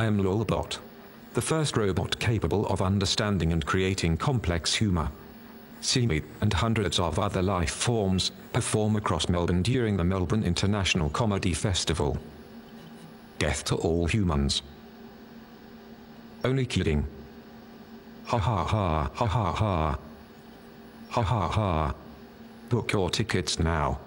I 0.00 0.06
am 0.06 0.16
Lolbot, 0.16 0.78
the 1.34 1.42
first 1.42 1.76
robot 1.76 2.18
capable 2.18 2.66
of 2.68 2.80
understanding 2.80 3.52
and 3.52 3.66
creating 3.66 4.16
complex 4.16 4.72
humor. 4.72 5.10
See 5.82 6.06
me 6.06 6.22
and 6.40 6.50
hundreds 6.54 6.98
of 6.98 7.18
other 7.18 7.42
life 7.42 7.72
forms 7.72 8.30
perform 8.54 8.96
across 8.96 9.28
Melbourne 9.28 9.60
during 9.60 9.98
the 9.98 10.04
Melbourne 10.04 10.42
International 10.42 11.10
Comedy 11.10 11.52
Festival. 11.52 12.16
Death 13.38 13.62
to 13.64 13.74
all 13.74 14.06
humans. 14.06 14.62
Only 16.44 16.64
kidding. 16.64 17.06
Ha 18.24 18.38
ha 18.38 18.64
ha 18.64 19.10
ha 19.12 19.26
ha 19.26 19.52
ha. 19.52 19.98
Ha 21.10 21.22
ha 21.22 21.48
ha. 21.48 21.94
Book 22.70 22.90
your 22.92 23.10
tickets 23.10 23.58
now. 23.58 23.98